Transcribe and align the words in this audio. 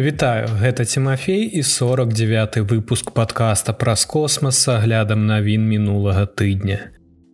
Вітаю, 0.00 0.48
гэта 0.60 0.84
Тимофей 0.84 1.44
і 1.44 1.62
49 1.62 2.56
выпуск 2.56 3.10
подкаста 3.12 3.72
праз 3.72 4.04
космас 4.04 4.56
с 4.56 4.68
аглядам 4.68 5.26
навін 5.26 5.68
мінулага 5.68 6.24
тыдня. 6.24 6.78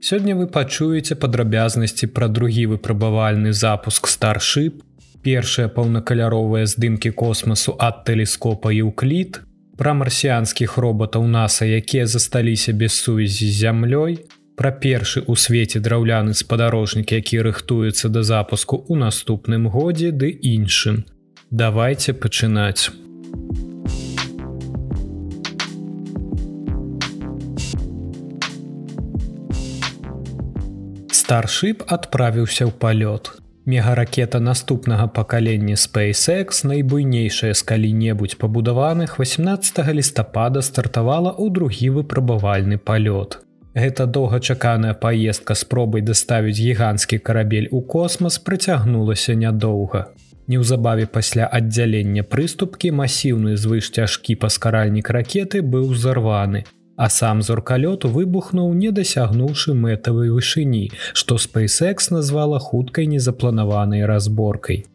Сёння 0.03 0.35
вы 0.35 0.48
пачуеце 0.50 1.14
падрабязнасці 1.14 2.10
пра 2.10 2.26
другі 2.26 2.66
выпрабавальны 2.74 3.52
запуск 3.52 4.10
старship, 4.10 4.83
першыя 5.22 5.71
паўнакаляровыя 5.71 6.66
здымкі 6.66 7.15
космасу 7.15 7.79
ад 7.79 8.02
тэлескопа 8.02 8.74
Еўклід, 8.74 9.46
пра 9.78 9.94
марсіянскіх 9.94 10.76
роботаў 10.76 11.22
NASAа, 11.22 11.71
якія 11.71 12.10
засталіся 12.10 12.72
без 12.72 12.98
сувязі 12.98 13.46
з 13.46 13.62
зямлёй, 13.62 14.26
пра 14.58 14.74
першы 14.74 15.22
ў 15.22 15.38
свеце 15.38 15.78
драўляны 15.78 16.34
спадарожнік, 16.34 17.14
які 17.14 17.46
рыхтуецца 17.46 18.10
да 18.10 18.27
запуску 18.27 18.83
ў 18.91 18.98
наступным 19.06 19.70
годзе 19.70 20.10
ды 20.10 20.34
іншым. 20.34 21.06
Давайте 21.50 22.12
пачынаць. 22.12 22.91
Старship 31.14 31.84
адправіўся 31.86 32.66
ў 32.66 32.72
палёт. 32.74 33.38
Мегаракета 33.64 34.41
наступнага 34.41 35.06
пакалення 35.06 35.78
SpaceX, 35.78 36.66
найбуйнейшая 36.66 37.55
з 37.55 37.62
калі-небудзь 37.62 38.34
пабудаваных 38.34 39.19
18 39.19 39.86
лістапада 39.94 40.62
стартавала 40.62 41.30
ў 41.30 41.50
другі 41.55 41.91
выпрабавальны 42.02 42.78
палёт. 42.78 43.38
Гэта 43.78 44.06
доўгачаканая 44.06 44.94
паездка 44.94 45.55
спробай 45.55 46.02
даставіць 46.02 46.58
гіганцкі 46.58 47.19
карабель 47.19 47.69
у 47.70 47.83
космас 47.83 48.38
прыцягнулася 48.38 49.38
нядоўга. 49.38 50.10
Неўзабаве 50.46 51.06
пасля 51.10 51.46
аддзялення 51.59 52.22
прыступкі 52.22 52.92
масіўны 52.94 53.56
звыш 53.58 53.91
цяжкі 53.91 54.36
паскаральнік 54.42 55.11
ракеты 55.11 55.62
быў 55.62 55.91
узарваны, 55.94 56.62
а 56.97 57.08
сам 57.11 57.42
зоркалёт 57.42 58.06
выбухнуў 58.16 58.72
не 58.75 58.91
дасягнуўшы 58.98 59.75
мэтавай 59.75 60.30
вышыні, 60.30 60.91
што 61.12 61.34
SpaceX 61.34 62.14
назвала 62.14 62.58
хуткай 62.58 63.11
незапланаванай 63.11 64.06
разборкай. 64.06 64.86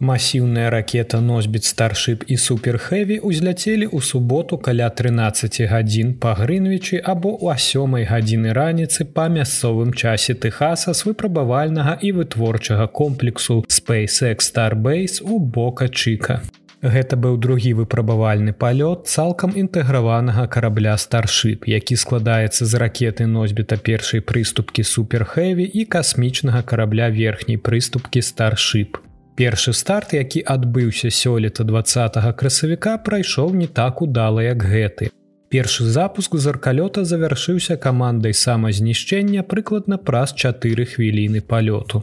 Масіўная 0.00 0.70
ракета 0.70 1.18
носьбіт 1.20 1.64
старship 1.66 2.20
і 2.30 2.36
суперхэві 2.38 3.16
ўзляцелі 3.18 3.90
ў 3.90 3.98
суботу 3.98 4.54
каля 4.54 4.86
13 4.94 5.66
гадзін 5.66 6.12
па 6.22 6.34
грынвічы 6.38 7.02
або 7.02 7.34
ў 7.34 7.58
асёмай 7.58 8.06
гадзіны 8.06 8.54
раніцы 8.54 9.02
па 9.16 9.26
мясцовым 9.26 9.90
часе 9.90 10.38
Тэхаса 10.38 10.94
з 10.94 11.02
выпрабавальнага 11.02 11.98
і 11.98 12.12
вытворчага 12.14 12.86
комплексу 12.86 13.66
SpaceX 13.66 14.46
Starbase 14.46 15.18
у 15.26 15.40
бока 15.42 15.90
Чка. 15.90 16.46
Гэта 16.78 17.18
быў 17.18 17.34
другі 17.42 17.74
выпрабавальны 17.82 18.54
палёт 18.54 19.10
цалкам 19.10 19.50
інтэграванага 19.58 20.46
карабля 20.46 20.94
старship, 20.94 21.66
які 21.66 21.98
складаецца 21.98 22.70
з 22.70 22.74
ракеты 22.78 23.26
носьбіта 23.26 23.74
першай 23.82 24.22
прыступкі 24.22 24.86
суперхэві 24.86 25.66
і 25.66 25.84
касмічнага 25.90 26.62
карабля 26.62 27.10
верхняй 27.10 27.58
прыступкі 27.58 28.22
старship. 28.22 29.02
Першы 29.38 29.72
старт, 29.72 30.12
які 30.18 30.40
адбыўся 30.42 31.10
сёлета 31.14 31.62
20 31.62 32.16
красавіка 32.38 32.98
прайшоў 32.98 33.54
не 33.54 33.68
так 33.70 34.02
удала 34.02 34.42
як 34.42 34.64
гэты. 34.66 35.10
Першы 35.48 35.84
запуск 35.86 36.34
заркалёта 36.34 37.04
завяршыўся 37.06 37.76
камандай 37.76 38.34
самазнішчэння 38.34 39.46
прыкладна 39.46 39.96
праз 40.10 40.34
4 40.34 40.84
хвіліны 40.90 41.40
палёту. 41.40 42.02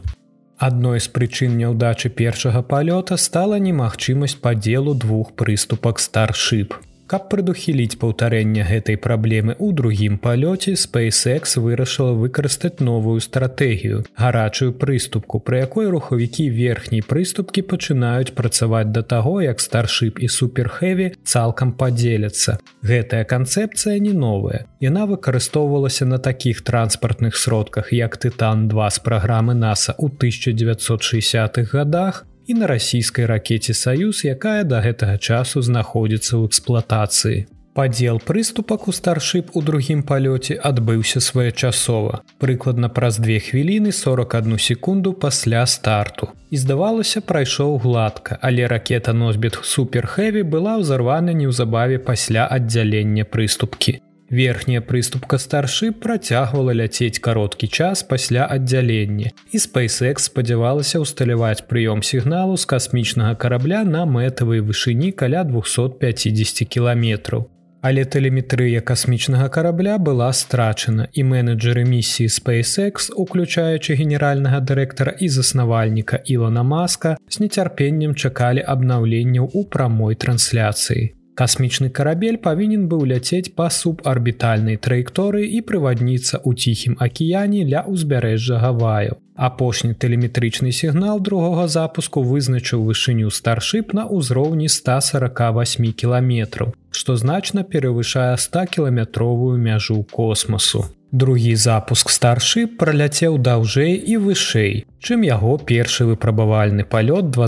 Адной 0.56 0.98
з 1.04 1.12
прычын 1.12 1.60
няўдачы 1.60 2.08
першага 2.08 2.64
палёта 2.64 3.20
стала 3.20 3.60
немагчымасць 3.60 4.40
падзелу 4.40 4.94
двух 4.94 5.36
прыступак 5.36 6.00
старship. 6.00 6.72
Каб 7.06 7.28
прадухіліць 7.30 8.00
паўтарэнне 8.02 8.64
гэтай 8.66 8.96
праблемы 8.98 9.54
ў 9.54 9.74
другім 9.78 10.14
палёце 10.18 10.72
SpaceX 10.74 11.54
вырашыла 11.62 12.16
выкарыстаць 12.18 12.82
новую 12.82 13.22
стратэгію 13.22 14.00
гарачую 14.18 14.74
прыступку 14.80 15.38
пры 15.38 15.62
якой 15.62 15.86
рухавікі 15.94 16.48
верхняй 16.50 17.06
прыступкі 17.06 17.62
пачынаюць 17.70 18.34
працаваць 18.34 18.90
да 18.90 19.06
таго 19.14 19.36
як 19.46 19.62
старship 19.62 20.18
і 20.18 20.26
суперхэві 20.26 21.08
цалкам 21.22 21.78
падзеляцца. 21.78 22.58
Гэтая 22.82 23.22
канцэпцыя 23.22 24.02
не 24.02 24.10
новая. 24.10 24.66
Яна 24.82 25.06
выкарыстоўвалася 25.06 26.10
на 26.10 26.18
такіх 26.18 26.66
транспартных 26.66 27.38
сродках 27.38 27.94
як 27.94 28.18
тытан 28.18 28.66
2 28.66 28.90
з 28.90 28.98
праграмы 29.06 29.54
NASAа 29.54 29.94
ў 29.94 30.10
1960-х 30.10 31.70
годах 31.70 32.26
і 32.46 32.54
на 32.54 32.66
расійскай 32.66 33.26
ракете 33.26 33.74
саюз 33.74 34.24
якая 34.24 34.62
да 34.64 34.80
гэтага 34.80 35.18
часу 35.18 35.62
знаходзіцца 35.62 36.38
ў 36.38 36.46
эксплуатацыі. 36.46 37.46
Падзел 37.76 38.20
прыступак 38.24 38.88
у 38.88 38.92
старship 38.92 39.50
у 39.52 39.60
другім 39.60 40.00
палёце 40.02 40.56
адбыўся 40.56 41.20
своечасова. 41.20 42.22
Прыкладна 42.40 42.88
праз 42.88 43.18
две 43.20 43.36
хвіліны 43.36 43.92
41 43.92 44.58
секунду 44.58 45.12
пасля 45.12 45.66
старту. 45.66 46.32
І 46.50 46.56
здавалася 46.56 47.20
прайшоў 47.20 47.76
гладка 47.84 48.38
але 48.40 48.64
ракета 48.66 49.12
носьбіт 49.12 49.60
суперхэві 49.62 50.42
была 50.42 50.80
ўзарвана 50.80 51.36
неўзабаве 51.36 52.00
пасля 52.00 52.48
аддзялення 52.48 53.28
прыступкі 53.28 54.00
Верхняя 54.30 54.80
прыступка 54.80 55.38
старшы 55.38 55.92
працягвала 55.92 56.74
ляцець 56.74 57.22
кароткі 57.22 57.68
час 57.70 58.02
пасля 58.02 58.46
аддзялення 58.50 59.30
і 59.54 59.58
SpaceX 59.62 60.26
спадзявалася 60.26 60.98
ўсталяваць 60.98 61.62
прыём 61.70 62.02
сігналу 62.02 62.58
з 62.58 62.66
касмічнага 62.66 63.38
карабля 63.38 63.84
на 63.86 64.02
мэтавай 64.02 64.66
вышыні 64.66 65.12
каля 65.14 65.44
250 65.46 66.66
кіламетраў. 66.66 67.46
Але 67.86 68.02
тэлеметрыя 68.02 68.82
касмічнага 68.82 69.46
карабля 69.48 69.94
была 70.02 70.32
страчана 70.34 71.06
і 71.12 71.22
менеджеры 71.22 71.86
місіі 71.86 72.26
SpaceX, 72.26 73.14
уключаючы 73.14 73.94
генеральнага 73.94 74.58
дырэктара 74.58 75.14
і 75.22 75.28
заснавальніка 75.28 76.18
Ілона 76.26 76.66
Маска 76.66 77.14
з 77.30 77.46
нецярпеннем 77.46 78.18
чакалі 78.18 78.66
абнаўленняў 78.66 79.54
у 79.54 79.62
прамой 79.70 80.18
трансляцыі. 80.18 81.15
Касмічны 81.36 81.90
карабель 81.96 82.38
павінен 82.44 82.86
быў 82.88 83.02
ляцець 83.10 83.52
па 83.60 83.68
субарбітальнай 83.68 84.78
траекторыі 84.80 85.50
і 85.58 85.60
прывадніцца 85.68 86.40
ў 86.40 86.56
ціхім 86.56 86.96
акіяне 87.06 87.60
ля 87.68 87.84
ўзбярэжжа 87.84 88.60
гаваю. 88.62 89.20
Апошні 89.36 89.92
тэлеметрычны 89.92 90.72
сігнал 90.72 91.20
другога 91.20 91.68
запуску 91.68 92.24
вызначыў 92.24 92.88
вышыню 92.88 93.28
старship 93.28 93.92
на 93.92 94.08
ўзроўні 94.08 94.72
148 94.72 95.92
кіламетраў, 95.92 96.72
што 96.88 97.20
значна 97.20 97.68
перавышае 97.68 98.32
100 98.40 98.64
кіламетровую 98.72 99.60
мяжу 99.60 100.00
космосу. 100.08 100.86
Другі 101.12 101.52
запуск 101.54 102.08
старшы 102.10 102.64
праляцеў 102.66 103.36
даўжэй 103.36 103.92
і 103.94 104.16
вышэй, 104.24 104.86
чым 105.06 105.22
яго 105.22 105.54
першы 105.70 106.04
выпрабавальны 106.10 106.82
палёт 106.82 107.30
два 107.30 107.46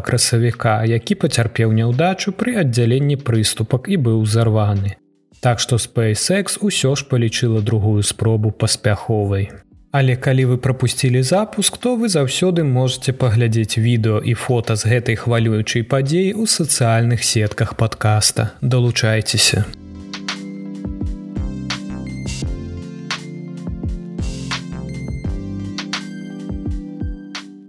красавіка, 0.00 0.84
які 0.86 1.18
пацярпеў 1.18 1.74
няўдачу 1.74 2.30
пры 2.32 2.54
аддзяленні 2.62 3.16
прыступак 3.16 3.90
і 3.90 3.98
быў 4.06 4.22
зарваны. 4.26 4.94
Так 5.42 5.58
што 5.58 5.76
SpaceX 5.76 6.62
усё 6.62 6.94
ж 6.94 7.04
палічыла 7.10 7.60
другую 7.60 8.02
спробу 8.02 8.50
паспяховай. 8.50 9.50
Але 9.92 10.16
калі 10.16 10.44
вы 10.54 10.56
прапусцілі 10.56 11.22
запуск, 11.22 11.76
то 11.76 11.96
вы 11.96 12.08
заўсёды 12.08 12.62
можете 12.64 13.12
паглядзець 13.12 13.76
відэо 13.76 14.22
і 14.24 14.34
фота 14.34 14.76
з 14.76 14.88
гэтай 14.88 15.18
хвалюючай 15.18 15.82
падзеі 15.82 16.32
ў 16.32 16.46
сацыяльных 16.46 17.26
сетках 17.26 17.74
падкаста. 17.76 18.56
Далучайцеся. 18.62 19.66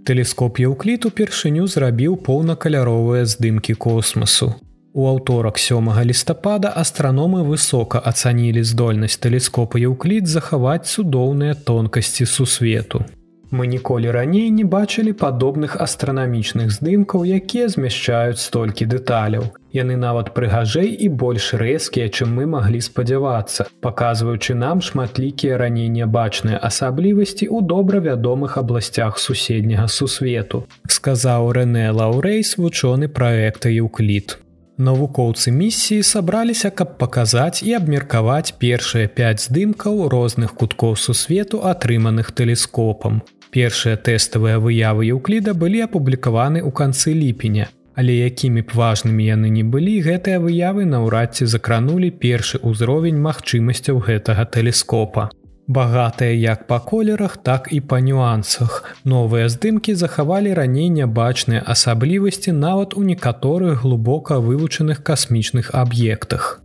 Тэлескоп 0.03 0.59
Еўкліт 0.59 1.05
упершыню 1.07 1.63
зрабіў 1.71 2.17
поўнакаляровыя 2.27 3.23
здымкі 3.23 3.75
космасу. 3.79 4.51
У 4.91 5.07
аўторак 5.07 5.55
сёмага 5.57 6.03
лістапада 6.03 6.69
астраномы 6.81 7.43
высока 7.47 8.01
ацанілі 8.11 8.63
здольнасць 8.67 9.15
тэлескопа 9.23 9.79
Еўкліт 9.79 10.27
захаваць 10.27 10.91
цудоўныя 10.91 11.55
тонкасці 11.55 12.27
сусвету. 12.27 13.05
Мы 13.53 13.67
ніколі 13.67 14.09
раней 14.09 14.49
не 14.49 14.63
бачылі 14.65 15.11
падобных 15.13 15.75
астранамічных 15.77 16.71
здымкаў, 16.73 17.21
якія 17.37 17.67
змяшчаюць 17.69 18.41
столькі 18.41 18.87
дэталяў. 18.89 19.43
Яны 19.77 19.93
нават 19.93 20.31
прыгажэй 20.33 20.89
і 21.05 21.09
больш 21.21 21.53
рэзкія, 21.61 22.09
чым 22.09 22.33
мы 22.33 22.49
маглі 22.49 22.81
спадзявацца, 22.81 23.69
паказваючы 23.85 24.57
нам 24.57 24.81
шматлікія 24.81 25.61
раней 25.61 25.85
нябачныя 25.93 26.57
асаблівасці 26.57 27.45
ў 27.45 27.61
добра 27.61 28.01
вядомых 28.01 28.57
абласцях 28.57 29.21
суседняга 29.21 29.85
сусвету, 29.85 30.65
сказаў 30.89 31.53
Рэнэ 31.53 31.93
Лаўрэйс 31.93 32.57
вучоны 32.57 33.05
праекта 33.05 33.69
Еўкліт. 33.69 34.39
Навукоўцы 34.81 35.53
місіі 35.53 36.01
сабраліся, 36.01 36.73
каб 36.73 36.97
паказаць 36.97 37.61
і 37.61 37.77
абмеркаваць 37.77 38.57
першыя 38.57 39.05
пяць 39.05 39.45
здымкаў 39.45 40.09
розных 40.09 40.57
куткоў 40.57 40.97
сусвету, 40.97 41.61
атрыманых 41.61 42.33
тэлескопам. 42.33 43.21
Першыя 43.53 43.97
тэставыя 44.01 44.57
выявы 44.57 45.05
Еўкліда 45.13 45.53
былі 45.53 45.85
апублікаваны 45.85 46.65
ў 46.65 46.73
канцы 46.73 47.13
ліпеня. 47.13 47.69
Але 47.93 48.13
якімі 48.25 48.65
б 48.65 48.73
важнымі 48.73 49.25
яны 49.29 49.53
не 49.53 49.61
былі, 49.61 50.01
гэтыя 50.01 50.41
выявы 50.41 50.89
наўрад 50.89 51.37
ці 51.37 51.45
закранулі 51.45 52.09
першы 52.09 52.57
ўзровень 52.65 53.21
магчымасцяў 53.21 54.01
гэтага 54.09 54.49
тэлескопа. 54.49 55.29
Багатыя 55.67 56.33
як 56.33 56.65
па 56.67 56.79
колерах, 56.79 57.37
так 57.37 57.69
і 57.69 57.79
па 57.85 58.01
нюансах. 58.01 58.89
Новыя 59.05 59.45
здымкі 59.47 59.93
захавалі 59.93 60.57
раней 60.57 60.89
нябачныя 60.89 61.61
асаблівасці 61.61 62.57
нават 62.57 62.97
у 62.97 63.05
некаторых 63.05 63.85
глубока 63.85 64.41
вывучаных 64.41 65.05
касмічных 65.05 65.69
аб'ектах. 65.77 66.62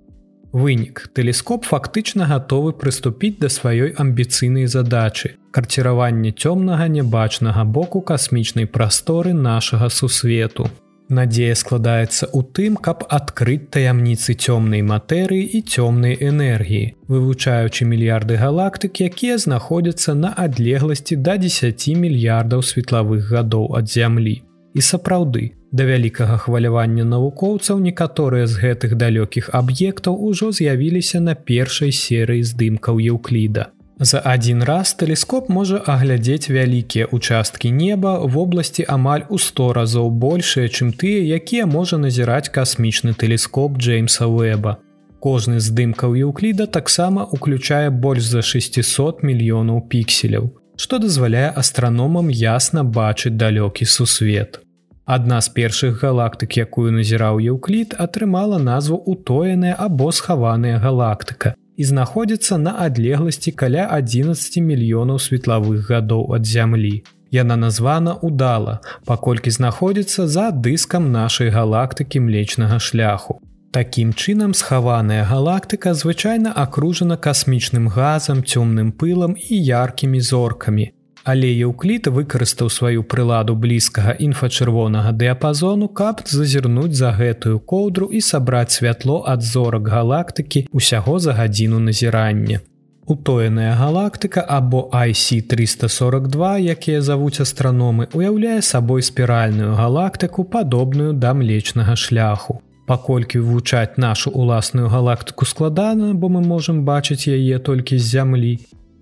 Вынік 0.52 1.10
тэлескоп 1.12 1.66
фактычна 1.68 2.24
гатовы 2.24 2.72
прыступіць 2.72 3.36
да 3.40 3.52
сваёй 3.52 3.92
амбіцыйнай 3.92 4.64
задачы 4.64 5.36
карціраванне 5.52 6.32
цёмнага 6.32 6.88
нябачнага 6.88 7.64
боку 7.64 8.00
касмічнай 8.00 8.64
прасторы 8.64 9.32
нашага 9.32 9.90
сусвету. 9.90 10.70
Надзея 11.08 11.54
складаецца 11.56 12.28
ў 12.32 12.40
тым, 12.52 12.76
каб 12.76 13.04
адкрыць 13.08 13.68
таямніцы 13.72 14.36
цёмнай 14.36 14.84
матэрыі 14.84 15.44
і 15.56 15.60
цёмнай 15.64 16.16
энергіі, 16.16 16.92
вывучаючы 17.08 17.88
мільярды 17.88 18.36
галактык, 18.40 19.00
якія 19.04 19.36
знаходзяцца 19.36 20.12
на 20.14 20.32
адлегласці 20.36 21.16
да 21.16 21.36
10 21.36 21.88
мільярдаў 21.96 22.60
светлавых 22.60 23.32
гадоў 23.32 23.72
ад 23.76 23.88
зямлі. 23.88 24.36
І 24.74 24.80
сапраўды, 24.80 25.57
да 25.72 25.84
вялікага 25.84 26.36
хвалявання 26.44 27.04
навукоўцаў 27.04 27.80
некаторыя 27.84 28.46
з 28.46 28.60
гэтых 28.62 28.94
далёкіх 28.96 29.50
аб'ектаў 29.52 30.16
ужо 30.16 30.52
з'явіліся 30.52 31.20
на 31.20 31.34
першай 31.34 31.92
серыі 31.92 32.42
здымкаў 32.42 33.00
Еўкліда. 33.00 33.68
За 34.00 34.22
адзін 34.22 34.62
раз 34.62 34.94
тэлескоп 34.94 35.48
можа 35.50 35.82
аглядзець 35.82 36.50
вялікія 36.54 37.06
участкі 37.10 37.70
неба 37.70 38.18
в 38.22 38.38
области 38.38 38.84
амаль 38.86 39.24
у 39.28 39.38
100 39.38 39.72
разоў 39.72 40.10
большыя, 40.10 40.70
чым 40.70 40.94
тыя, 40.94 41.18
якія 41.36 41.66
можа 41.66 41.98
назіраць 41.98 42.48
касмічны 42.48 43.14
тэлескоп 43.18 43.78
Джеймса 43.78 44.30
Уэба. 44.30 44.78
Кожны 45.18 45.58
з 45.58 45.74
дымкаў 45.74 46.14
Еўкліда 46.14 46.70
таксама 46.70 47.26
уключае 47.26 47.90
больш 47.90 48.22
за 48.22 48.42
600 48.42 49.26
мільёнаў 49.26 49.82
пікселяў, 49.90 50.54
што 50.78 51.02
дазваляе 51.02 51.50
астраномам 51.50 52.30
ясна 52.30 52.86
бачыць 52.86 53.34
далёкі 53.34 53.82
сусвет. 53.82 54.62
Адна 55.08 55.40
з 55.40 55.48
першых 55.56 56.02
галактык, 56.04 56.52
якую 56.60 56.92
назіраў 56.92 57.38
Еўклід, 57.40 57.94
атрымала 57.96 58.58
назву 58.60 58.98
утоеная 59.08 59.72
або 59.72 60.12
схаваная 60.12 60.76
галактыка 60.82 61.54
і 61.80 61.84
знаходзіцца 61.90 62.58
на 62.60 62.74
адлегласці 62.84 63.54
каля 63.56 63.86
11 63.96 64.58
мільёнаў 64.60 65.16
светлавых 65.16 65.88
гадоў 65.88 66.34
ад 66.36 66.44
зямлі. 66.44 67.00
Яна 67.32 67.56
названа 67.56 68.18
удала, 68.20 68.80
паколькі 69.08 69.48
знаходзіцца 69.48 70.28
за 70.28 70.50
дыскам 70.52 71.08
нашай 71.08 71.48
галактыкі 71.56 72.20
млечнага 72.28 72.76
шляху. 72.76 73.40
Такім 73.72 74.12
чынам 74.12 74.52
схаваная 74.52 75.24
галактыка 75.24 75.94
звычайна 75.94 76.52
акружана 76.52 77.16
касмічным 77.16 77.88
газам, 77.88 78.44
цёмным 78.44 78.92
пылам 78.92 79.40
і 79.40 79.56
яркімі 79.56 80.20
зоркамі, 80.20 80.92
Але 81.28 81.48
Еўкліт 81.52 82.06
выкарыстаў 82.08 82.70
сваю 82.72 83.02
прыладу 83.04 83.52
блізкага 83.52 84.14
інфачырвонага 84.26 85.10
дыяпазону, 85.12 85.88
каб 86.00 86.22
зазірнуць 86.24 86.96
за 86.96 87.10
гэтую 87.18 87.60
коўдру 87.72 88.08
і 88.08 88.20
сабраць 88.24 88.72
святло 88.78 89.18
ад 89.32 89.44
зорак 89.44 89.90
галактыкі 89.92 90.64
ўсяго 90.72 91.18
за 91.20 91.34
гадзіну 91.36 91.80
назірання. 91.84 92.64
Утоеная 93.04 93.74
галактыка 93.76 94.40
або 94.40 94.88
IC342, 94.92 96.64
якія 96.64 97.04
завуць 97.04 97.40
астраномы, 97.44 98.08
уяўляе 98.16 98.62
сабой 98.62 99.04
спіральную 99.04 99.76
галактыку 99.76 100.44
падобную 100.44 101.12
да 101.12 101.34
млечнага 101.36 101.96
шляху. 101.96 102.60
Паколькі 102.88 103.44
вывучаць 103.44 104.00
нашу 104.00 104.30
уласную 104.30 104.88
галактыку 104.88 105.44
складана, 105.44 106.14
бо 106.14 106.32
мы 106.32 106.40
можам 106.40 106.84
бачыць 106.88 107.28
яе 107.28 107.58
толькі 107.60 108.00
з 108.00 108.04
зямлі, 108.16 108.56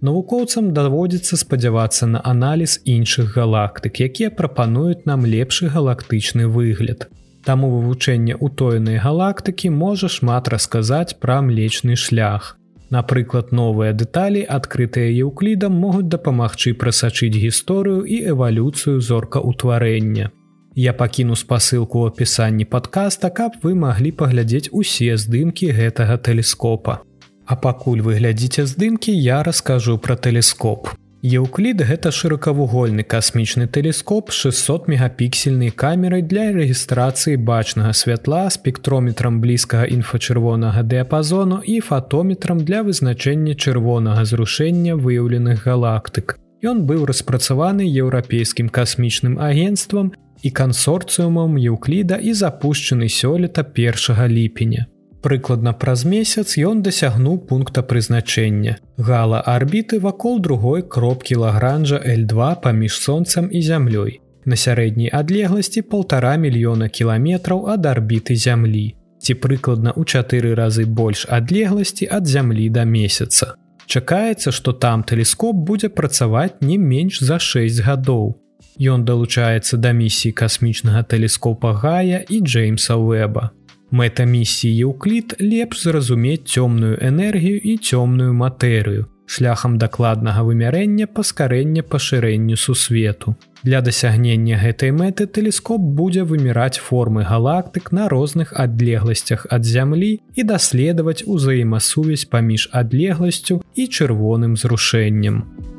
Навукоўцам 0.06 0.66
даводзіцца 0.74 1.36
спадзявацца 1.40 2.06
на 2.06 2.20
аналіз 2.30 2.74
іншых 2.84 3.32
галактык, 3.34 3.98
якія 4.06 4.30
прапануюць 4.30 5.02
нам 5.10 5.24
лепшы 5.26 5.66
галактычны 5.76 6.46
выгляд. 6.56 7.08
Таму 7.48 7.70
вывучэнне 7.72 8.36
ўтоенай 8.38 9.00
галактыкі 9.02 9.72
можа 9.74 10.10
шмат 10.16 10.50
расказаць 10.54 11.18
пра 11.24 11.40
млечны 11.48 11.96
шлях. 12.04 12.54
Напрыклад, 12.94 13.50
новыя 13.50 13.96
дэталі, 14.02 14.44
адкрытыя 14.58 15.10
еўклідам 15.26 15.74
могуць 15.74 16.06
дапамагчы 16.14 16.74
прасачыць 16.84 17.34
гісторыю 17.34 18.06
і 18.06 18.20
эвалюцыю 18.34 19.02
зоркаўтварэння. 19.08 20.30
Я 20.76 20.92
пакіну 20.92 21.34
спасылку 21.34 22.06
ў 22.06 22.14
апісанні 22.14 22.68
падкаста, 22.70 23.34
каб 23.34 23.58
вы 23.66 23.74
маглі 23.74 24.14
паглядзець 24.22 24.70
усе 24.70 25.16
здымкі 25.18 25.74
гэтага 25.82 26.22
тэлескопа. 26.30 27.00
А 27.46 27.54
пакуль 27.56 28.02
вы 28.02 28.18
глядзіце 28.18 28.66
здымкі, 28.66 29.14
я 29.14 29.42
раскажу 29.46 29.98
пра 29.98 30.16
тэлескоп. 30.18 30.90
Еўклід 31.26 31.80
гэта 31.82 32.10
шырокавугольны 32.14 33.02
касмічны 33.02 33.66
тэлескоп 33.66 34.30
600 34.30 34.86
мегапіксельнай 34.90 35.70
камерай 35.70 36.22
для 36.22 36.50
рэгістрацыі 36.54 37.38
бачнага 37.38 37.94
святла 37.94 38.50
спектрометрам 38.50 39.40
блізкага 39.40 39.86
інфачырвонага 39.90 40.82
дыяпазону 40.82 41.62
і 41.64 41.80
фатометрам 41.80 42.62
для 42.62 42.82
вызначэння 42.86 43.54
чырвонага 43.54 44.26
зрушэння 44.26 44.94
выяўленых 44.94 45.66
галактык. 45.66 46.38
Ён 46.62 46.86
быў 46.86 47.06
распрацаваны 47.06 47.86
еўрапейскім 47.86 48.68
касмічным 48.68 49.38
агенствам 49.38 50.12
і 50.42 50.50
кансорцыумам 50.50 51.56
Еўкліда 51.58 52.22
і 52.22 52.34
запушчаны 52.34 53.08
сёлета 53.08 53.66
1 53.66 54.28
ліпеня. 54.30 54.86
Прыкладна 55.26 55.72
праз 55.74 56.04
месяц 56.06 56.54
ён 56.54 56.82
дасягнуў 56.86 57.38
пункта 57.50 57.82
прызначэння. 57.82 58.76
Гала 58.96 59.40
арбіты 59.52 59.98
вакол 59.98 60.38
другой 60.38 60.84
кропкі 60.86 61.38
лагранжа 61.42 61.98
L2 61.98 62.62
паміж 62.62 62.98
сонцам 63.06 63.48
і 63.50 63.62
зямлёй. 63.68 64.20
На 64.44 64.54
сярэдняй 64.54 65.10
адлегласці 65.10 65.82
полтора 65.82 66.36
мільёна 66.36 66.86
кіламетраў 66.86 67.66
ад 67.74 67.90
арбіты 67.90 68.38
зямлі. 68.38 68.94
Ці 69.18 69.34
прыкладна 69.42 69.90
ў 69.98 70.06
чатыры 70.06 70.54
разы 70.54 70.86
больш 70.86 71.26
адлегласці 71.26 72.06
ад 72.06 72.30
зямлі 72.30 72.70
да 72.70 72.86
месяца. 72.86 73.58
Чакаецца, 73.90 74.54
што 74.54 74.78
там 74.78 75.02
тэлескоп 75.02 75.58
будзе 75.58 75.90
працаваць 75.90 76.62
не 76.62 76.78
менш 76.78 77.18
за 77.18 77.42
6 77.42 77.82
гадоў. 77.82 78.38
Ён 78.78 79.02
далучаецца 79.02 79.74
да 79.74 79.90
місіі 79.90 80.38
касмічнага 80.38 81.02
тэлескопа 81.02 81.74
Гая 81.74 82.22
і 82.30 82.40
Джеймса 82.46 82.94
Уэба. 82.94 83.55
Мэта 83.90 84.24
місіі 84.24 84.82
Еўклід 84.82 85.36
лепш 85.40 85.82
зразумець 85.82 86.42
цёмную 86.50 86.98
энергію 86.98 87.58
і 87.62 87.78
цёмную 87.78 88.34
матэрыю, 88.34 89.06
шляхам 89.26 89.78
дакладнага 89.78 90.42
вымярэння 90.42 91.06
паскарэння 91.06 91.86
пашырэнню 91.86 92.56
сусвету. 92.56 93.36
Для 93.62 93.80
дасягнення 93.80 94.58
гэтай 94.58 94.90
мэты 94.90 95.26
тэлескоп 95.30 95.78
будзе 95.78 96.26
выміраць 96.26 96.82
формы 96.82 97.22
галактык 97.22 97.92
на 97.92 98.08
розных 98.08 98.52
адлегласцях 98.58 99.46
ад 99.50 99.62
зямлі 99.64 100.18
і 100.34 100.42
даследаваць 100.42 101.22
узаемасувязь 101.22 102.26
паміж 102.26 102.68
адлегласцю 102.72 103.62
і 103.74 103.86
чырвоным 103.86 104.58
зрушэннем. 104.58 105.75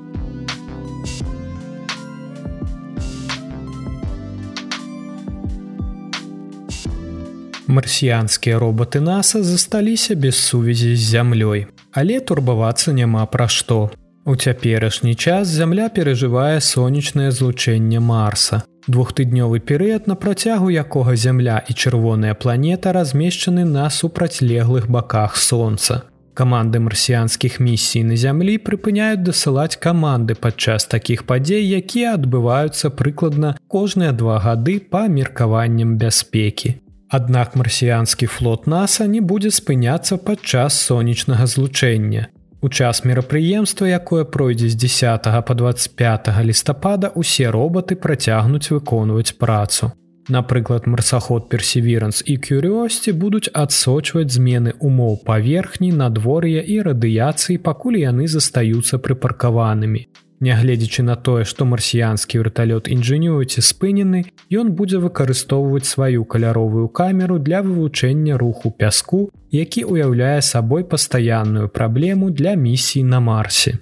Марсіянскія 7.68 8.60
роботы 8.60 9.00
NASAа 9.00 9.44
засталіся 9.44 10.16
без 10.16 10.36
сувязі 10.36 10.96
з 10.96 11.04
зямлёй, 11.04 11.68
але 11.92 12.20
турбавацца 12.20 12.94
няма 12.94 13.26
пра 13.26 13.48
што. 13.48 13.92
У 14.26 14.36
цяперашні 14.36 15.16
час 15.16 15.48
зямля 15.48 15.90
перажывае 15.90 16.62
сонечнае 16.62 17.32
злучэнне 17.32 18.00
Марса. 18.00 18.64
Двухтыднёвы 18.88 19.60
перыяд 19.60 20.08
на 20.08 20.16
працягу 20.16 20.72
якога 20.72 21.16
зямля 21.16 21.60
і 21.68 21.74
чырвоная 21.74 22.34
планета 22.34 22.94
размешчаны 22.94 23.66
на 23.66 23.90
супрацьлеглых 23.90 24.88
баках 24.88 25.36
сонца. 25.36 26.02
Каманды 26.34 26.80
марсіянскіх 26.80 27.60
місій 27.60 28.04
на 28.04 28.16
зямлі 28.16 28.58
прыпыняюць 28.64 29.24
дасылаць 29.28 29.76
каманды 29.76 30.36
падчас 30.36 30.86
такіх 30.86 31.24
падзей, 31.24 31.68
якія 31.68 32.14
адбываюцца 32.16 32.96
прыкладна 32.96 33.58
кожныя 33.68 34.12
два 34.12 34.40
гады 34.40 34.80
па 34.80 35.08
меркаванням 35.08 35.98
бяспекі. 35.98 36.76
Аднак 37.10 37.56
марсіянскі 37.56 38.28
флот 38.28 38.68
NASAа 38.68 39.08
не 39.08 39.22
будзе 39.24 39.48
спыняцца 39.56 40.18
падчас 40.20 40.76
сонечнага 40.76 41.48
злучэння. 41.48 42.28
У 42.60 42.68
час 42.70 43.06
мерапрыемства, 43.06 43.86
якое 43.86 44.26
пройдзе 44.26 44.68
з 44.68 44.76
10 44.76 45.24
по 45.48 45.54
25 45.54 46.28
лістапада 46.44 47.12
усе 47.16 47.48
роботы 47.50 47.96
працягнуць 47.96 48.72
выконваць 48.72 49.38
працу. 49.40 49.92
Напрыклад, 50.28 50.88
марсаход 50.88 51.48
персеверанс 51.48 52.24
і 52.26 52.36
кюрыосці 52.36 53.16
будуць 53.16 53.48
адсочваць 53.54 54.34
змены 54.36 54.76
умоў 54.80 55.24
паверхні, 55.24 55.94
надвор'я 55.96 56.60
і 56.60 56.82
радыяцыі, 56.84 57.56
пакуль 57.64 58.04
яны 58.04 58.28
застаюцца 58.28 59.00
прыпаркаванымі. 59.00 60.08
Нягледзячы 60.40 61.02
на 61.02 61.16
тое, 61.16 61.46
што 61.50 61.66
марсіянскі 61.66 62.38
верталёт 62.38 62.88
інжынюеце 62.94 63.66
спынены, 63.66 64.30
ён 64.54 64.70
будзе 64.78 65.02
выкарыстоўваць 65.02 65.90
сваю 65.90 66.26
каляровую 66.26 66.90
камеру 66.90 67.40
для 67.40 67.64
вывучэння 67.66 68.38
руху 68.38 68.70
пяску, 68.70 69.32
які 69.50 69.86
ўяўляе 69.90 70.42
сабой 70.42 70.86
пастаянную 70.86 71.70
праблему 71.70 72.30
для 72.30 72.54
місіі 72.54 73.04
на 73.04 73.20
марсе. 73.20 73.80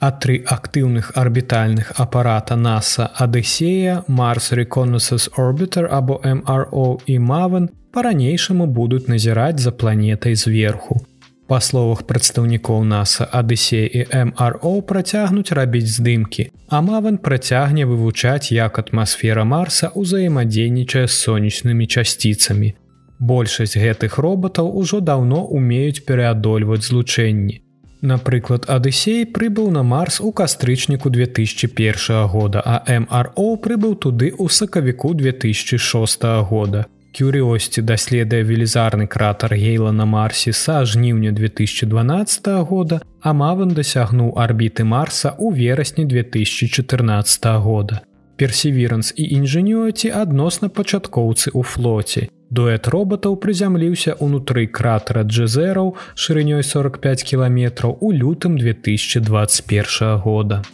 А 0.00 0.12
тры 0.12 0.44
актыўных 0.44 1.16
арбітальных 1.16 1.92
апарата 1.96 2.54
NASA 2.54 3.08
Адысея, 3.16 4.04
Mars 4.08 4.52
Reconnaissance 4.52 5.32
Orbiter 5.38 5.88
або 5.90 6.20
MRO 6.20 6.98
і 7.06 7.18
Мавен 7.18 7.70
па-ранейшаму 7.92 8.66
будуць 8.66 9.08
назіраць 9.08 9.60
за 9.60 9.72
планетай 9.72 10.34
зверху. 10.34 11.00
Па 11.44 11.58
словах 11.60 12.06
прадстаўнікоў 12.08 12.84
NASA 12.88 13.26
Адысея 13.28 13.84
і 13.84 14.04
MRO 14.32 14.80
працягнуць 14.88 15.52
рабіць 15.52 15.90
здымкі, 15.92 16.46
а 16.72 16.80
Маван 16.80 17.18
працягне 17.18 17.84
вывучаць, 17.84 18.48
як 18.48 18.80
атмасфера 18.80 19.44
Марса 19.44 19.92
ўзаемадзейнічае 19.92 21.04
з 21.04 21.12
сонечнымі 21.12 21.84
часціцамі. 21.84 22.72
Большасць 23.20 23.76
гэтых 23.76 24.16
роботаў 24.16 24.72
ужо 24.72 25.04
даўно 25.04 25.44
умеюць 25.44 26.00
пераадольваць 26.08 26.88
злучэнні. 26.88 27.60
Напрыклад, 28.00 28.64
Адысей 28.68 29.24
прыбыў 29.24 29.70
на 29.70 29.82
Марс 29.82 30.20
у 30.20 30.32
кастрычніку 30.32 31.08
2001 31.08 32.26
года, 32.28 32.60
а 32.64 32.84
MRO 32.88 33.60
прыбыў 33.60 33.96
туды 33.96 34.32
ў 34.32 34.48
сакавіку 34.48 35.12
2006 35.12 36.24
года. 36.48 36.84
Кюрыосці 37.14 37.82
даследуе 37.86 38.42
велізарны 38.42 39.06
кратар 39.06 39.54
гейла 39.54 39.92
на 39.94 40.04
марсе 40.04 40.52
са 40.52 40.82
жніўня 40.84 41.30
2012 41.30 42.48
года, 42.66 43.00
а 43.22 43.32
Маван 43.32 43.70
дасягнуў 43.70 44.34
арбіты 44.34 44.82
марса 44.82 45.30
ў 45.30 45.54
верасні 45.54 46.10
2014 46.10 47.46
года. 47.62 48.02
Персеверанс 48.34 49.14
і 49.14 49.30
інжынюаці 49.38 50.10
адносна 50.10 50.68
пачаткоўцы 50.68 51.54
ў 51.54 51.62
флоце. 51.62 52.26
Дуэт 52.50 52.90
роботаў 52.90 53.38
прызямліўся 53.38 54.18
ўнутры 54.18 54.66
кратара 54.66 55.22
джезераў 55.22 55.94
шырынёй 56.18 56.66
45 56.66 57.22
кіламетраў 57.22 57.94
у 58.00 58.10
лютым 58.10 58.58
2021 58.58 60.18
года. 60.18 60.66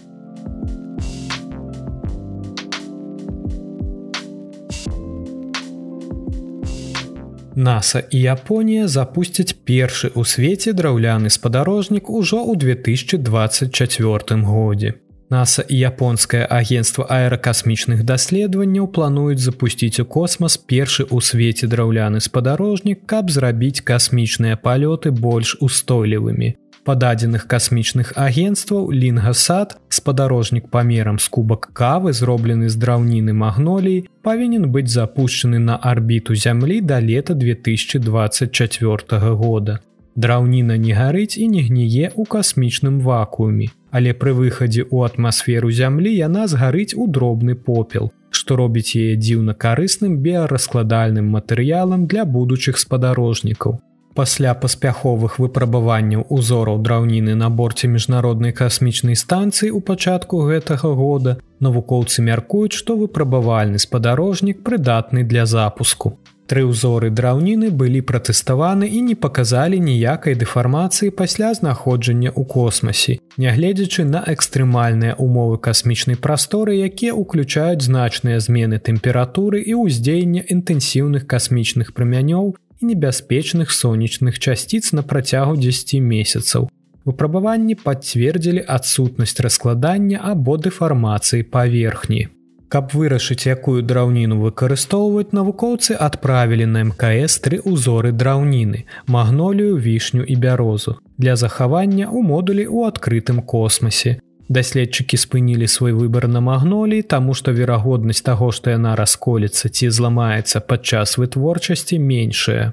NASA 7.61 8.01
і 8.11 8.21
Японія 8.21 8.89
запусцяць 8.89 9.53
першы 9.53 10.09
ў 10.17 10.25
свеце 10.25 10.73
драўляны 10.73 11.29
спадарожнік 11.29 12.09
ужо 12.09 12.41
ў 12.41 12.57
2024 12.57 14.41
годзе. 14.49 14.97
NASA 15.29 15.63
і 15.69 15.77
японскае 15.79 16.49
агенцтва 16.49 17.05
аэракасмічных 17.05 18.01
даследаванняў 18.09 18.89
плануюць 18.89 19.45
запусціць 19.45 20.01
у 20.01 20.09
космас 20.09 20.57
першы 20.57 21.05
ў 21.05 21.21
свеце 21.21 21.69
драўляны 21.69 22.25
спадарожнік, 22.25 23.05
каб 23.05 23.29
зрабіць 23.29 23.85
касмічныя 23.85 24.57
палёты 24.57 25.13
больш 25.13 25.61
устойлівымі 25.61 26.57
пададзеных 26.85 27.47
касмічных 27.47 28.13
агенцтваў 28.17 28.93
лінгасад 28.93 29.77
спадарожнік 29.89 30.69
памерам 30.69 31.19
з 31.19 31.29
кубак 31.29 31.71
кавы 31.73 32.13
зроблены 32.13 32.69
з 32.69 32.77
драўніны 32.77 33.33
магнолій 33.33 34.05
павінен 34.23 34.71
быць 34.75 34.93
запущены 34.95 35.59
на 35.59 35.77
арбіту 35.77 36.35
зямлі 36.35 36.81
да 36.81 37.01
лета 37.01 37.35
2024 37.35 39.35
года. 39.35 39.81
Драўніна 40.17 40.77
не 40.77 40.93
гарыць 40.93 41.39
і 41.39 41.49
не 41.49 41.63
гніе 41.63 42.11
ў 42.17 42.27
касмічным 42.27 43.01
вакууме 43.01 43.69
але 43.91 44.15
пры 44.15 44.33
выхадзе 44.39 44.87
ў 44.87 45.11
атмасферу 45.11 45.71
зямлі 45.75 46.15
яна 46.15 46.47
згарыць 46.47 46.95
у 46.95 47.07
дробны 47.19 47.55
попел 47.55 48.11
што 48.31 48.57
робіць 48.61 48.95
яе 48.95 49.19
дзіўна 49.19 49.55
карысным 49.67 50.19
біараскладальным 50.27 51.31
матэрыялам 51.37 52.07
для 52.07 52.25
будучых 52.25 52.79
спадарожнікаў 52.79 53.81
Пасля 54.15 54.55
паспяховых 54.55 55.39
выпрабаванняў 55.39 56.25
узораў 56.29 56.81
драўніны 56.83 57.37
на 57.39 57.49
борце 57.49 57.87
міжнароднай 57.87 58.53
касмічнай 58.53 59.15
станцыі 59.15 59.71
ў 59.71 59.81
пачатку 59.87 60.43
гэтага 60.51 60.91
года 60.99 61.37
навукоўцы 61.61 62.25
мяркуюць, 62.27 62.75
што 62.75 62.99
выпрабавальны 62.99 63.79
спадарожнік 63.79 64.65
прыдатны 64.67 65.23
для 65.23 65.47
запуску. 65.47 66.19
Тры 66.51 66.65
ўзоры 66.67 67.13
драўніны 67.15 67.69
былі 67.71 68.01
пратэставаны 68.03 68.89
і 68.91 69.01
не 69.09 69.15
паказалі 69.15 69.79
ніякай 69.79 70.35
дэфармацыі 70.35 71.15
пасля 71.15 71.55
знаходжання 71.55 72.33
ў 72.35 72.43
космасе, 72.55 73.15
нягледзячы 73.39 74.03
на 74.03 74.25
экстрэмальныя 74.33 75.15
умовы 75.15 75.61
касмічнай 75.63 76.19
прасторы, 76.19 76.75
якія 76.83 77.15
ўключаюць 77.15 77.87
значныя 77.87 78.43
змены 78.43 78.83
тэмпературы 78.83 79.63
і 79.63 79.79
ўздзеяння 79.85 80.43
інтэнсіўных 80.51 81.31
касмічных 81.31 81.95
прамянёў 81.95 82.59
і 82.81 82.87
небяспечных 82.87 83.71
сонечных 83.71 84.39
часціц 84.39 84.93
на 84.93 85.03
працягу 85.03 85.57
10 85.57 86.01
месяцаў. 86.01 86.69
Выпрабаванні 87.05 87.75
пацвердзілі 87.75 88.65
адсутнасць 88.69 89.41
раскладання 89.41 90.21
або 90.23 90.57
дэфармацыі 90.57 91.43
паверхні. 91.43 92.29
Каб 92.71 92.93
вырашыць, 92.95 93.51
якую 93.51 93.83
драўніну 93.83 94.37
выкарыстоўваць, 94.41 95.33
навукоўцы 95.35 95.97
адправілі 95.99 96.67
на 96.71 96.85
мкс 96.91 97.41
тры 97.43 97.59
ўзоры 97.67 98.13
драўніны, 98.15 98.85
магнолію, 99.07 99.75
вішню 99.75 100.23
і 100.23 100.37
бярозу 100.37 100.97
для 101.19 101.35
захавання 101.37 102.07
ў 102.07 102.23
модулі 102.23 102.65
ў 102.71 102.87
адкрытым 102.93 103.43
космасе. 103.43 104.21
Даследчыкі 104.51 105.15
спынілі 105.15 105.71
свой 105.71 105.93
выбар 105.95 106.27
на 106.27 106.41
магнолій, 106.43 107.03
таму 107.07 107.35
што 107.39 107.55
верагоднасць 107.55 108.27
таго, 108.27 108.51
што 108.51 108.75
яна 108.75 108.97
расколецца 108.99 109.71
ці 109.71 109.91
зламаецца 109.95 110.59
падчас 110.67 111.15
вытворчасці 111.23 112.03
меншая. 112.03 112.73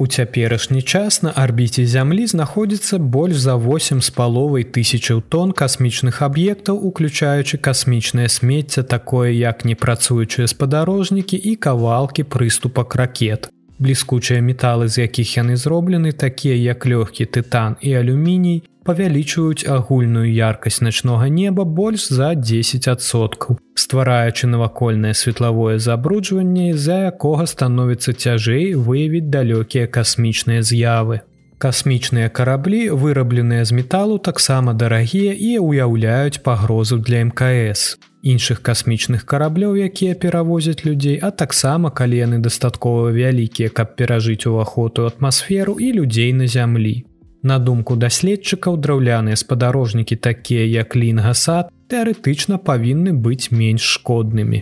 У 0.00 0.06
цяперашні 0.06 0.80
час 0.82 1.20
на 1.22 1.34
арбіце 1.36 1.84
зямлі 1.84 2.24
знаходзіцца 2.26 2.98
больш 2.98 3.36
за 3.36 3.58
8 3.60 4.00
з 4.00 4.10
паловай 4.16 4.64
тысячаў 4.64 5.20
тонн 5.20 5.52
касмічных 5.52 6.22
аб'ектаў, 6.24 6.80
уключаючы 6.80 7.60
касмічнае 7.60 8.28
смецце 8.32 8.82
такое 8.82 9.36
як 9.36 9.68
непрацуючыя 9.68 10.48
спадарожнікі 10.48 11.36
і 11.36 11.56
кавалкі 11.56 12.24
прыступак 12.24 12.96
ракет. 12.96 13.52
Бліскучыя 13.76 14.40
металы, 14.40 14.88
з 14.88 15.04
якіх 15.04 15.36
яны 15.36 15.60
зроблены, 15.60 16.12
такія 16.12 16.56
як 16.56 16.86
лёгкі 16.86 17.28
тытан 17.28 17.76
і 17.80 17.92
алюміній, 17.92 18.62
павялічваюць 18.84 19.66
агульную 19.68 20.26
яркасць 20.28 20.80
начнога 20.80 21.28
неба 21.28 21.64
больш 21.64 22.08
за 22.08 22.32
10соткаў, 22.34 23.58
ствараючы 23.74 24.46
навакольнае 24.46 25.14
светлавое 25.14 25.78
забруджванне, 25.78 26.74
з-за 26.74 27.12
якога 27.12 27.46
становіцца 27.46 28.12
цяжэй 28.12 28.74
выявіць 28.74 29.28
далёкія 29.28 29.86
касмічныя 29.86 30.62
з'явы. 30.62 31.20
Касмічныя 31.60 32.28
караблі, 32.32 32.88
вырабленыя 32.88 33.64
з 33.68 33.76
металу, 33.76 34.16
таксама 34.16 34.72
дарагія 34.72 35.34
і 35.36 35.60
ўяўляюць 35.60 36.40
пагрозу 36.40 36.96
для 36.96 37.20
мкс. 37.28 38.00
Іншых 38.24 38.64
касмічных 38.64 39.28
караблёў, 39.28 39.76
якія 39.76 40.14
перавозяць 40.14 40.84
людзей, 40.88 41.20
а 41.20 41.30
таксама 41.30 41.92
калі 41.92 42.16
яны 42.16 42.38
дастаткова 42.40 43.12
вялікія, 43.12 43.68
каб 43.68 43.92
перажыць 43.96 44.48
уваход 44.48 44.98
у 44.98 45.04
атмасферу 45.04 45.76
і 45.76 45.92
людзей 46.00 46.32
на 46.32 46.48
зямлі. 46.48 47.09
На 47.42 47.56
думку 47.58 47.96
даследчыкаў 47.96 48.76
драўляныя 48.84 49.36
спадарожнікі 49.36 50.16
такія 50.16 50.64
як 50.68 50.92
лінгасад 50.92 51.72
тэарэтычна 51.88 52.60
павінны 52.60 53.16
быць 53.16 53.48
менш 53.48 53.80
шкоднымі. 53.96 54.60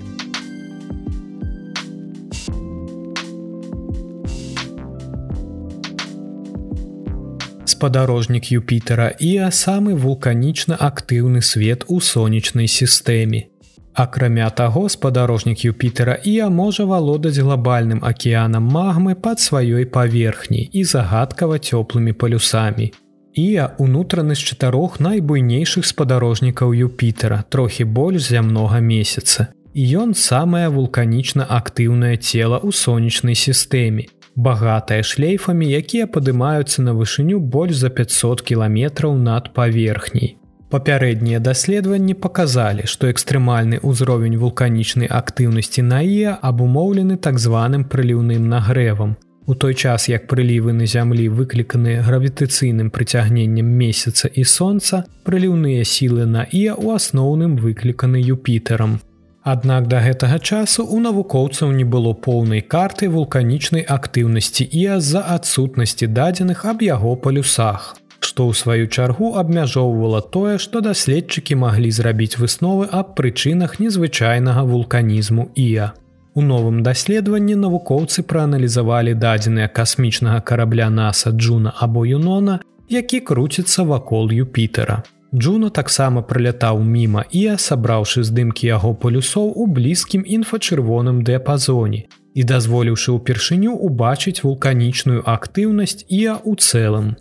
Спадарожнік 7.67 8.47
Юпітера 8.55 9.11
і 9.19 9.37
а 9.43 9.51
самы 9.51 9.99
вулканічна 9.99 10.79
актыўны 10.79 11.43
свет 11.43 11.83
у 11.89 11.99
сонечнай 12.01 12.71
сістэме. 12.71 13.51
Акрамя 13.99 14.50
таго, 14.50 14.88
спадарожнік 14.88 15.64
Юпітера 15.64 16.19
Іа 16.23 16.47
можа 16.55 16.85
валодаць 16.87 17.43
глобальным 17.43 17.99
акіянам 18.07 18.62
магмы 18.62 19.17
пад 19.19 19.43
сваёй 19.43 19.90
паверхняй 19.90 20.71
і 20.71 20.85
загадкава 20.85 21.59
цёплымі 21.59 22.14
палюсамі. 22.14 22.93
Іа 23.35 23.75
унутраны 23.83 24.38
з 24.38 24.47
чатырох 24.47 25.02
найбуйнейшых 25.02 25.83
спадарожнікаў 25.83 26.78
Юпітера, 26.78 27.43
трохі 27.50 27.90
больш 27.90 28.31
зямнога 28.31 28.78
месяца. 28.78 29.50
І 29.75 29.83
ён 29.99 30.14
самае 30.14 30.71
вулканічна 30.71 31.50
актыўнае 31.50 32.23
цела 32.23 32.62
ў 32.62 32.71
сонечнай 32.71 33.35
сістэме. 33.35 34.07
Багатая 34.38 35.02
шлейфамі, 35.02 35.67
якія 35.67 36.07
падымаюцца 36.07 36.87
на 36.87 36.95
вышыню 36.95 37.43
больш 37.43 37.83
за 37.83 37.90
500 37.90 38.47
кіламетраў 38.47 39.19
над 39.19 39.50
паверхняй. 39.59 40.38
Папярэднія 40.69 41.39
даследаванні 41.41 42.13
паказалі, 42.13 42.85
што 42.85 43.09
экстрэмальны 43.09 43.81
ўзровень 43.81 44.37
вулканічнай 44.37 45.09
актыўнасці 45.09 45.81
наія 45.81 46.35
абумоўлены 46.45 47.17
так 47.17 47.39
званым 47.41 47.87
прыліўным 47.89 48.45
нагрэвам. 48.53 49.17
У 49.49 49.55
той 49.55 49.73
час 49.73 50.11
як 50.13 50.27
прылівы 50.29 50.75
на 50.77 50.85
зямлі 50.85 51.29
выкліканыя 51.33 52.03
гравітацыйным 52.05 52.91
прыцягненнем 52.93 53.65
месяца 53.65 54.29
і 54.29 54.45
сонца, 54.45 55.05
прыліўныя 55.25 55.89
сілы 55.89 56.27
на 56.29 56.45
іа 56.45 56.77
ў 56.77 57.01
асноўным 57.01 57.57
выкліканы 57.57 58.21
юпітерам. 58.21 59.01
Аднак 59.41 59.89
да 59.89 60.03
гэтага 60.05 60.37
часу 60.37 60.85
у 60.85 61.01
навукоўцаў 61.01 61.73
не 61.73 61.89
было 61.89 62.13
поўнай 62.13 62.61
карты 62.61 63.09
вулканічнай 63.09 63.89
актыўнасці 63.89 64.69
іа 64.69 65.01
з-за 65.01 65.25
адсутнасці 65.37 66.13
дадзеных 66.13 66.69
аб 66.69 66.85
яго 66.85 67.17
палюсах, 67.17 67.97
што 68.29 68.45
ў 68.49 68.53
сваю 68.61 68.87
чаргу 68.93 69.33
абмяжоўвала 69.41 70.21
тое, 70.37 70.59
што 70.65 70.85
даследчыкі 70.85 71.57
маглі 71.65 71.91
зрабіць 71.99 72.37
высновы 72.43 72.89
аб 73.01 73.17
прычынах 73.21 73.79
незвычайнага 73.83 74.65
вулканізму 74.69 75.49
іа. 75.57 75.93
У 76.39 76.43
новым 76.45 76.83
даследаванні 76.87 77.57
навукоўцы 77.59 78.23
прааналізавалі 78.33 79.15
дадзеныя 79.23 79.69
касмічнага 79.79 80.41
карабля 80.51 80.89
NASAа 80.99 81.33
Джуна 81.33 81.73
або 81.87 82.05
Юнона, 82.07 82.61
які 82.89 83.21
круціцца 83.21 83.83
вакол 83.83 84.31
Юпітера. 84.31 85.03
Джуно 85.35 85.69
таксама 85.69 86.23
прылятаў 86.25 86.81
міма 86.81 87.25
і 87.31 87.43
сабраўшы 87.61 88.25
здымкі 88.25 88.71
яго 88.71 88.95
полюсоў 88.95 89.51
у 89.53 89.67
блізкім 89.67 90.25
інфачырвоным 90.25 91.21
дыяпазоне 91.21 92.07
і 92.39 92.45
дазволіўшы 92.49 93.13
ўпершыню 93.19 93.75
убачыць 93.89 94.41
вулканічную 94.45 95.21
актыўнасць 95.27 96.07
іа 96.09 96.41
ў 96.41 96.55
цэлым. 96.57 97.17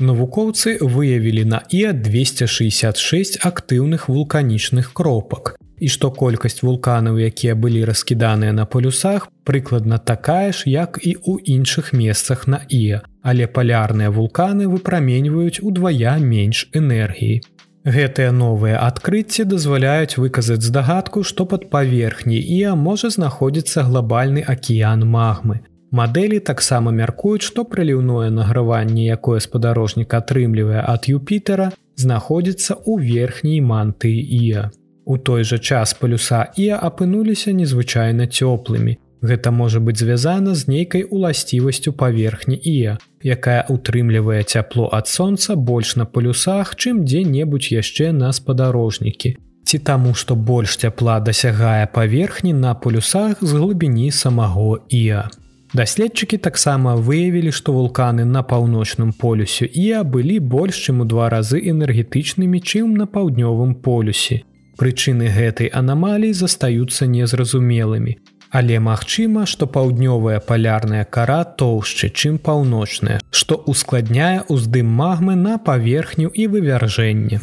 Навукоўцы 0.00 0.78
выявілі 0.80 1.44
на 1.44 1.58
іа 1.68 1.92
266 1.92 3.36
актыўных 3.44 4.08
вулканічных 4.08 4.94
кропак, 4.96 5.60
і 5.76 5.88
што 5.92 6.08
колькасць 6.08 6.64
вулканаў, 6.64 7.20
якія 7.20 7.52
былі 7.52 7.84
раскіданыя 7.84 8.56
на 8.56 8.64
полюсах, 8.64 9.28
прыкладна 9.44 9.98
такая 9.98 10.56
ж, 10.56 10.64
як 10.72 10.96
і 11.04 11.12
ў 11.20 11.44
іншых 11.44 11.92
месцах 11.92 12.48
на 12.48 12.64
Іа, 12.72 13.04
але 13.20 13.44
палярныя 13.44 14.08
вулканы 14.08 14.72
выпраменьваюць 14.72 15.60
удвая 15.60 16.16
менш 16.16 16.68
энергіі. 16.72 17.44
Гэтыя 17.84 18.32
новыя 18.32 18.80
адкрыцці 18.84 19.44
дазваляюць 19.48 20.16
выказаць 20.16 20.64
здагадку, 20.64 21.24
што 21.24 21.44
пад 21.44 21.68
паверхняй 21.68 22.40
Іа 22.40 22.72
можа 22.72 23.12
знаходзіцца 23.12 23.84
глобальны 23.84 24.44
акіян 24.44 25.04
магмы. 25.04 25.60
Мадэлі 25.90 26.38
таксама 26.38 26.92
мяркуюць, 26.94 27.42
што 27.42 27.64
прыліўное 27.66 28.30
награванне, 28.30 29.10
якое 29.10 29.40
спадарожнік 29.42 30.14
атрымлівае 30.14 30.82
ад 30.86 31.10
Юпітера, 31.10 31.72
знаходзіцца 31.98 32.78
ў 32.78 33.02
верхняй 33.02 33.58
мантыі 33.58 34.22
Іа. 34.22 34.70
У 35.04 35.18
той 35.18 35.42
жа 35.42 35.58
час 35.58 35.94
палюса 35.98 36.46
і 36.54 36.70
апынуліся 36.78 37.50
незвычайна 37.50 38.30
цёплымі. 38.30 38.98
Гэта 39.20 39.50
можа 39.50 39.82
быць 39.82 39.98
звязана 39.98 40.54
з 40.54 40.70
нейкай 40.70 41.02
уласцівасцю 41.02 41.92
паверхні 41.92 42.54
Іа, 42.54 42.96
якая 43.26 43.66
утрымлівае 43.68 44.44
цяпло 44.44 44.88
ад 44.92 45.10
сонца 45.10 45.58
больш 45.58 45.96
на 45.96 46.06
палюсах, 46.06 46.78
чым 46.78 47.02
дзе-небудзь 47.02 47.74
яшчэ 47.74 48.12
на 48.12 48.32
спадарожнікі. 48.32 49.36
Ці 49.66 49.78
таму, 49.78 50.14
што 50.14 50.34
больш 50.34 50.78
цяпла 50.78 51.20
дасягае 51.20 51.90
паверхні 51.90 52.54
на 52.54 52.74
полюсах 52.74 53.42
з 53.42 53.52
глыбіні 53.52 54.10
самого 54.10 54.78
Іа. 54.88 55.28
Даследчыкі 55.70 56.34
таксама 56.42 56.96
выявілі, 56.98 57.52
што 57.54 57.72
вулканы 57.72 58.24
на 58.26 58.42
паўночным 58.42 59.12
полюсю 59.14 59.70
Іа 59.70 60.02
былі 60.02 60.40
больш 60.42 60.90
чым 60.90 61.02
у 61.02 61.06
два 61.06 61.28
разы 61.30 61.62
энергетычнымі, 61.62 62.58
чым 62.58 62.96
на 62.98 63.06
паўднёвым 63.06 63.76
полюсе. 63.78 64.42
Прычыны 64.74 65.30
гэтай 65.30 65.70
анамаліі 65.70 66.34
застаюцца 66.34 67.06
незразумелымі. 67.06 68.18
Але 68.50 68.82
магчыма, 68.82 69.46
што 69.46 69.70
паўднёвая 69.70 70.42
палярная 70.42 71.04
кара 71.06 71.44
тоўшчы, 71.46 72.10
чым 72.10 72.42
паўночная, 72.42 73.22
што 73.30 73.54
ускладняе 73.54 74.42
ўздым 74.50 74.90
магмы 74.90 75.38
на 75.38 75.54
паверхню 75.58 76.34
і 76.34 76.50
вывяржэнне. 76.50 77.38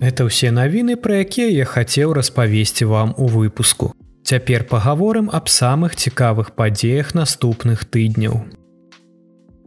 Это 0.00 0.24
ўсе 0.24 0.48
навіны, 0.48 0.96
пра 0.96 1.20
якія 1.20 1.52
я 1.52 1.64
хацеў 1.68 2.16
распавесці 2.16 2.88
вам 2.88 3.12
у 3.20 3.28
выпуску. 3.28 3.92
Цяпер 4.24 4.64
пагаворым 4.64 5.28
аб 5.28 5.52
самых 5.52 5.96
цікавых 5.96 6.56
падзеях 6.56 7.12
наступных 7.14 7.84
тыдняў. 7.84 8.40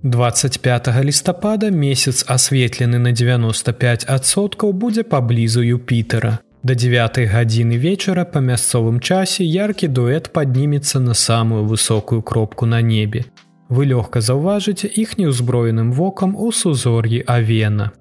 25 0.04 0.90
лістапада 1.04 1.70
месяц 1.70 2.26
асветлены 2.28 2.98
на 2.98 3.14
95соткаў 3.14 4.74
будзе 4.74 5.04
паблізу 5.04 5.62
Юпітера. 5.62 6.40
Да 6.64 6.74
9 6.76 7.30
гадзіны 7.30 7.78
вечара 7.78 8.26
па 8.26 8.40
мясцовым 8.40 9.00
часе 9.00 9.46
яркі 9.46 9.88
дуэт 9.88 10.34
паднімецца 10.34 11.00
на 11.00 11.14
самую 11.14 11.64
высокую 11.66 12.22
кропку 12.22 12.66
на 12.66 12.82
небе. 12.82 13.26
Вы 13.70 13.86
лёгка 13.86 14.20
заўважыце 14.22 14.88
іх 14.88 15.18
неўзброеным 15.18 15.94
вокам 15.94 16.36
у 16.36 16.52
сузор'і 16.52 17.24
Авена. 17.28 17.92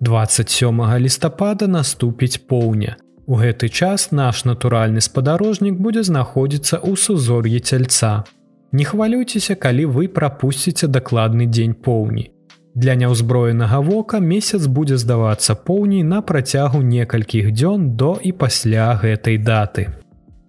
27 0.00 0.98
лістапада 0.98 1.66
наступіць 1.66 2.38
поўня. 2.48 2.96
У 3.26 3.36
гэты 3.36 3.68
час 3.68 4.10
наш 4.12 4.44
натуральны 4.48 5.00
спадарожнік 5.04 5.76
будзе 5.76 6.02
знаходзіцца 6.02 6.80
ў 6.80 6.96
сузор'і 6.96 7.60
цяльца. 7.60 8.24
Не 8.72 8.84
хвалюйцеся, 8.84 9.54
калі 9.54 9.84
вы 9.92 10.08
прапусціце 10.08 10.88
дакладны 10.88 11.46
дзень 11.46 11.74
поўні. 11.74 12.32
Для 12.74 12.94
няўзброенага 12.94 13.80
вока 13.84 14.20
месяц 14.24 14.66
будзе 14.66 14.96
здавацца 14.96 15.54
поўней 15.54 16.02
на 16.02 16.22
працягу 16.22 16.80
некалькіх 16.80 17.52
дзён 17.52 17.96
до 17.96 18.16
і 18.24 18.32
пасля 18.32 18.96
гэтай 18.96 19.36
даты. 19.36 19.88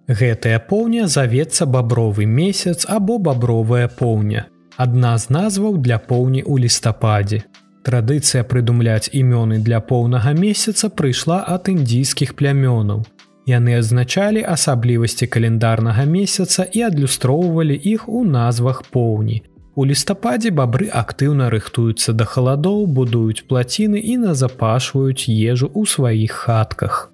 Гэтая 0.08 0.58
поўня 0.64 1.06
завецца 1.06 1.66
бабровы 1.66 2.24
месяц 2.24 2.86
або 2.88 3.18
бабровая 3.18 3.88
поўня. 3.88 4.46
Адна 4.76 5.18
з 5.18 5.28
назваў 5.28 5.76
для 5.76 5.98
поўні 5.98 6.40
ў 6.40 6.64
лістападзе. 6.64 7.44
Традыцыя 7.82 8.44
прыдумляць 8.46 9.10
імёны 9.10 9.58
для 9.58 9.80
поўнага 9.80 10.32
месяца 10.38 10.88
прыйшла 10.88 11.42
ад 11.54 11.68
індійскіх 11.68 12.34
плямёнаў. 12.38 13.02
Яны 13.46 13.74
азначалі 13.74 14.42
асаблівасці 14.46 15.26
календарнага 15.26 16.04
месяца 16.06 16.62
і 16.62 16.86
адлюстроўвалі 16.88 17.74
іх 17.74 18.08
у 18.08 18.24
назвах 18.24 18.82
поўні. 18.86 19.42
У 19.74 19.84
лістападзе 19.84 20.50
бабры 20.50 20.90
актыўна 20.92 21.50
рыхтуюцца 21.50 22.12
да 22.12 22.24
халадоў, 22.24 22.86
будуюць 22.86 23.44
плаціны 23.48 23.98
і 23.98 24.16
назапашваюць 24.26 25.26
ежу 25.26 25.66
ў 25.66 25.82
сваіх 25.88 26.32
хатках. 26.32 27.11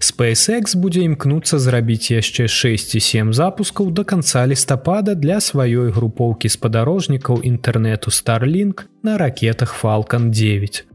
SpaceX 0.00 0.76
будзе 0.80 1.04
імкнуцца 1.04 1.60
зрабіць 1.60 2.10
яшчэ 2.10 2.48
6-7 2.48 3.32
запускаў 3.36 3.92
да 3.92 4.04
канца 4.04 4.46
лістапада 4.48 5.14
для 5.14 5.40
сваёй 5.44 5.92
групоўкі 5.92 6.48
спадарожнікаў 6.48 7.44
інтэрнэту 7.44 8.08
Starlink 8.08 8.88
на 9.02 9.18
ракетах 9.20 9.76
Falалcon 9.76 10.30
9 10.30 10.90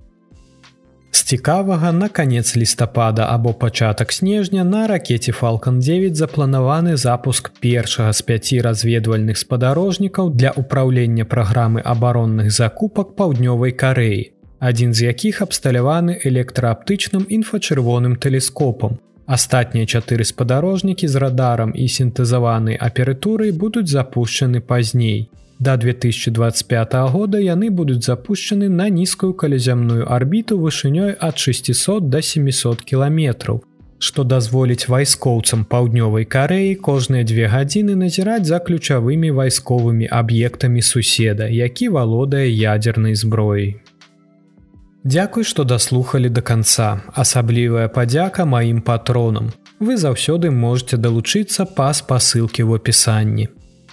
цікавага 1.26 1.92
на 1.92 2.10
канец 2.10 2.56
лістапада 2.56 3.28
або 3.30 3.54
пачатак 3.54 4.12
снежня 4.12 4.64
на 4.64 4.88
ракете 4.88 5.32
Falалcon 5.32 5.80
9 5.80 6.16
запланаваны 6.16 6.98
запуск 6.98 7.50
першага 7.60 8.14
з 8.14 8.22
пяці 8.22 8.62
разведвальных 8.62 9.38
спадарожнікаў 9.38 10.30
для 10.30 10.54
ўпраўлення 10.54 11.26
праграмы 11.26 11.82
абаронных 11.82 12.52
закупак 12.52 13.16
паўднёвай 13.18 13.72
кареі, 13.72 14.35
адзін 14.60 14.94
з 14.94 15.12
якіх 15.12 15.42
абсталяваны 15.42 16.20
электрааптычным 16.24 17.26
інфачырвоным 17.30 18.16
тэлескопам. 18.16 19.00
Астатнія 19.26 19.86
чатыры 19.86 20.24
спадарожнікі 20.24 21.08
з 21.08 21.16
радарам 21.16 21.72
і 21.74 21.88
сінтэзаванай 21.90 22.78
апературай 22.78 23.52
будуць 23.52 23.90
запущены 23.90 24.62
пазней. 24.62 25.30
Да 25.60 25.78
2025 25.78 26.94
года 27.10 27.40
яны 27.40 27.70
будуць 27.70 28.06
запущены 28.06 28.70
на 28.70 28.90
нізкую 28.90 29.34
калязямную 29.34 30.06
арбіту 30.12 30.60
вышынёй 30.60 31.16
ад 31.20 31.38
600 31.40 32.10
до 32.10 32.22
700 32.22 32.84
кіламетраў, 32.84 33.64
што 33.98 34.24
дазволіць 34.24 34.88
вайскоўцам 34.88 35.66
паўднёвай 35.66 36.26
кареі 36.26 36.76
кожныя 36.76 37.24
две 37.24 37.48
гадзіны 37.48 37.96
назіраць 37.96 38.46
за 38.46 38.60
ключавымі 38.60 39.32
вайсковымі 39.32 40.12
аб'ектамі 40.12 40.82
суседа, 40.82 41.48
які 41.48 41.90
валодае 41.90 42.52
ядзернай 42.52 43.16
зброяй. 43.16 43.80
Дзякуй, 45.06 45.44
што 45.46 45.64
даслухалі 45.64 46.30
да 46.34 46.42
канца. 46.42 46.98
Асаблівая 47.14 47.86
падзяка 47.94 48.46
маім 48.50 48.82
патронам. 48.82 49.52
Вы 49.78 49.98
заўсёды 50.02 50.50
можете 50.50 50.98
далучыцца 50.98 51.70
па 51.78 51.94
спасылкі 51.94 52.66
ў 52.66 52.82
апісанні. 52.82 53.46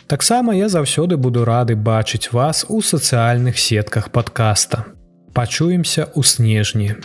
Таксама 0.09 0.57
я 0.57 0.73
заўсёды 0.73 1.21
буду 1.21 1.45
рады 1.45 1.77
бачыць 1.77 2.33
вас 2.33 2.65
у 2.69 2.81
сацыяльных 2.81 3.61
сетках 3.61 4.09
падкаста. 4.09 4.89
Пачуемся 5.37 6.09
ў 6.17 6.25
снежні. 6.25 6.97